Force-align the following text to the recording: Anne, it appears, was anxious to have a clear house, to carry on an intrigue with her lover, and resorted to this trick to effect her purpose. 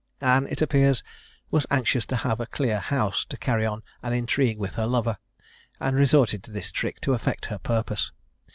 Anne, 0.21 0.47
it 0.49 0.63
appears, 0.63 1.03
was 1.51 1.67
anxious 1.69 2.07
to 2.07 2.15
have 2.15 2.39
a 2.39 2.47
clear 2.47 2.79
house, 2.79 3.23
to 3.23 3.37
carry 3.37 3.67
on 3.67 3.83
an 4.01 4.13
intrigue 4.13 4.57
with 4.57 4.73
her 4.73 4.87
lover, 4.87 5.19
and 5.79 5.95
resorted 5.95 6.41
to 6.41 6.49
this 6.49 6.71
trick 6.71 6.99
to 6.99 7.13
effect 7.13 7.45
her 7.45 7.59
purpose. 7.59 8.11